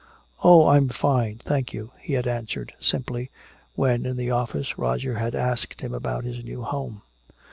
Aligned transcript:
"Oh, 0.43 0.65
I'm 0.67 0.89
fine, 0.89 1.37
thank 1.43 1.73
you," 1.73 1.91
he 2.01 2.13
had 2.13 2.25
answered 2.25 2.73
simply, 2.79 3.29
when 3.75 4.03
in 4.07 4.17
the 4.17 4.31
office 4.31 4.75
Roger 4.79 5.19
had 5.19 5.35
asked 5.35 5.81
him 5.81 5.93
about 5.93 6.23
his 6.23 6.43
new 6.43 6.63
home. 6.63 7.03